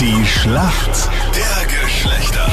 [0.00, 2.46] Die Schlacht der Geschlechter.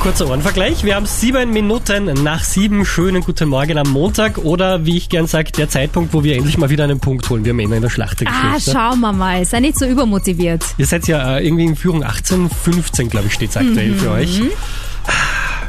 [0.00, 0.84] Kurzer Ohrenvergleich.
[0.84, 2.84] Wir haben sieben Minuten nach sieben.
[2.84, 4.38] Schönen guten Morgen am Montag.
[4.38, 7.44] Oder wie ich gern sage, der Zeitpunkt, wo wir endlich mal wieder einen Punkt holen.
[7.44, 8.72] Wir Männer in der Schlacht der Ah, Geschlechter.
[8.90, 9.44] schauen wir mal.
[9.44, 10.64] Sei nicht so übermotiviert.
[10.78, 14.40] Ihr seid ja äh, irgendwie in Führung 18, 15, glaube ich, steht aktuell für euch.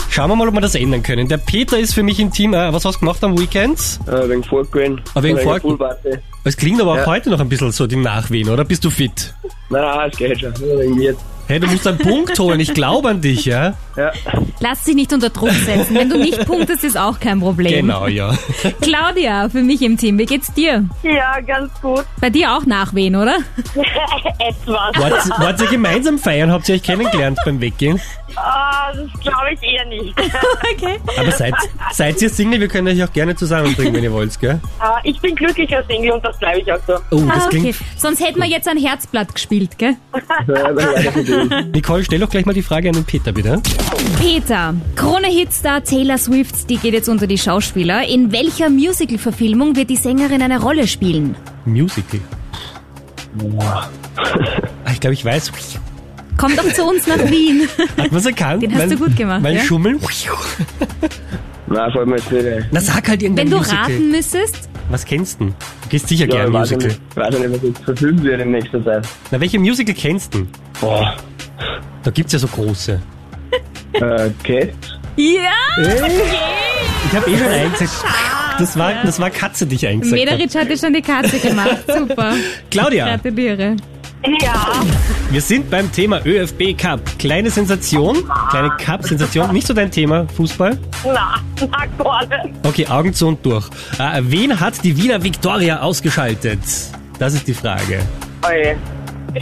[0.09, 1.27] Schauen wir mal, ob wir das ändern können.
[1.27, 2.53] Der Peter ist für mich im Team.
[2.53, 3.79] Äh, was hast du gemacht am Weekend?
[4.07, 4.43] Äh, wegen.
[5.15, 5.37] Ah, wegen.
[5.61, 6.09] Poolparty.
[6.43, 7.05] Es klingt aber auch Ja.
[7.05, 8.65] heute noch ein bisschen so die Nachwehen, oder?
[8.65, 9.33] Bist du fit?
[9.73, 10.53] Nein, es geht schon.
[11.54, 12.59] Hey, du musst einen Punkt holen.
[12.59, 13.75] Ich glaube an dich, ja?
[13.95, 14.12] Ja.
[14.59, 15.93] Lass dich nicht unter Druck setzen.
[15.93, 17.85] Wenn du nicht punktest, ist auch kein Problem.
[17.85, 18.35] Genau, ja.
[18.81, 20.17] Claudia, für mich im Team.
[20.17, 20.89] Wie geht's dir?
[21.03, 22.05] Ja, ganz gut.
[22.20, 23.38] Bei dir auch nachwehen, oder?
[24.39, 24.66] Etwas.
[24.66, 26.52] Wart, wart ihr gemeinsam feiern?
[26.52, 28.01] Habt ihr euch kennengelernt beim Weggehen?
[28.35, 30.13] Ah, das glaube ich eher nicht.
[30.76, 30.98] Okay.
[31.20, 31.54] Aber seid,
[31.91, 32.59] seid ihr Single?
[32.59, 34.59] Wir können euch auch gerne zusammenbringen, wenn ihr wollt, gell?
[34.79, 36.93] Ah, ich bin glücklicher Single und das bleibe ich auch so.
[37.12, 37.59] Oh, das Ah, okay.
[37.59, 37.76] klingt...
[37.95, 39.95] Sonst hätten wir jetzt ein Herzblatt gespielt, gell?
[40.48, 41.42] ja dem.
[41.73, 43.61] Nicole, stell doch gleich mal die Frage an den Peter, bitte.
[44.20, 48.07] Peter, Krone-Hitstar Taylor Swift, die geht jetzt unter die Schauspieler.
[48.07, 51.35] In welcher Musical-Verfilmung wird die Sängerin eine Rolle spielen?
[51.65, 52.20] Musical.
[54.91, 55.51] Ich glaube, ich weiß.
[56.37, 57.68] Kommt doch zu uns nach Wien.
[57.98, 58.63] Hat man's erkannt?
[58.63, 59.62] Den hast du gut gemacht, Mein ja?
[59.63, 59.99] Schummeln?
[59.99, 60.27] Jetzt
[62.31, 62.65] nicht ein.
[62.71, 63.79] Na, sag halt irgendein Wenn du Musical.
[63.84, 65.46] raten müsstest, Was kennst du?
[65.46, 65.53] Du
[65.90, 66.88] gehst sicher Ja, gerne ich Musical.
[66.90, 69.07] nicht, weiß ja nicht, was jetzt verfilmt wird in nächster Zeit.
[69.31, 70.46] Na, welche Musical kennst du?
[70.81, 71.16] Boah.
[72.03, 73.01] Da gibt's ja so große.
[73.94, 74.00] Äh,
[74.44, 74.69] Cat?
[75.16, 78.06] ja, Ich habe eh schon eingesagt.
[78.59, 80.31] Das war, das war Katze, die ich eingesagt habe.
[80.31, 81.84] Mederich hatte schon die Katze gemacht.
[81.88, 82.34] Super.
[82.69, 83.75] Claudia, Gratuliere.
[84.41, 84.81] Ja,
[85.31, 87.01] wir sind beim Thema ÖFB Cup.
[87.19, 88.18] Kleine Sensation,
[88.50, 89.51] kleine Cup-Sensation.
[89.51, 90.78] Nicht so dein Thema, Fußball?
[91.03, 92.56] na, na, gar nicht.
[92.63, 93.68] Okay, Augen zu und durch.
[94.00, 96.59] Äh, wen hat die Wiener Viktoria ausgeschaltet?
[97.19, 98.00] Das ist die Frage.
[98.47, 98.78] Oje.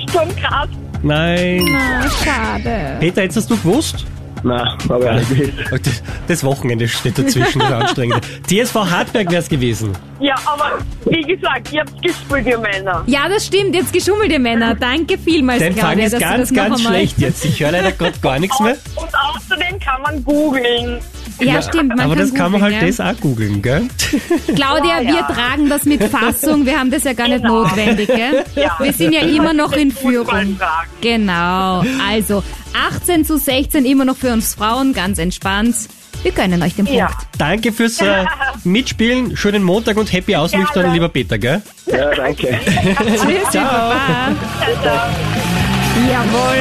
[0.09, 0.70] Sturm Graz.
[1.04, 1.66] Nein.
[1.72, 2.98] Na, schade.
[3.00, 4.06] Peter, jetzt hast du gewusst?
[4.44, 5.52] Nein, habe ich auch nicht gewusst.
[5.84, 8.22] Das, das Wochenende steht dazwischen, das Anstrengende.
[8.48, 9.94] TSV Hartberg wär's gewesen.
[10.20, 13.04] Ja, aber wie gesagt, ihr habt gespielt, ihr Männer.
[13.08, 13.76] Ja, das stimmt.
[13.76, 14.76] Jetzt geschummelt, ihr Männer.
[14.76, 16.94] Danke vielmals, Dein Fang Claudia, ist dass du ganz, das noch ganz einmal...
[16.94, 17.45] schlecht jetzt.
[17.45, 18.78] Ich höre leider Gott gar nichts mehr.
[18.95, 19.10] Und
[19.52, 21.00] außerdem kann man googeln.
[21.39, 21.89] Ja, stimmt.
[21.89, 23.88] Man Aber kann das kann man halt googeln, das auch googeln, gell?
[24.12, 24.54] ja.
[24.56, 25.22] Claudia, Ja, wir ja.
[25.23, 26.66] tragen das mit Fassung.
[26.66, 27.64] Wir haben das ja gar nicht Genau.
[27.64, 28.44] notwendig, gell?
[28.56, 28.76] Ja.
[28.80, 30.60] Wir sind ja immer noch in Führung.
[31.02, 31.84] Genau.
[32.08, 32.44] Also
[32.95, 35.76] 18 zu 16 immer noch für uns Frauen, ganz entspannt.
[36.23, 37.00] Wir gönnen euch den Punkt.
[37.00, 37.10] Ja.
[37.40, 38.26] Danke fürs äh,
[38.64, 39.36] Mitspielen.
[39.36, 41.64] Schönen Montag und happy Ausnüchtern, lieber Peter, gell?
[41.88, 42.48] Ja, danke.
[42.67, 43.95] Tschüss, Baba.
[44.60, 45.10] Ciao, ciao.
[46.11, 46.58] Jawohl.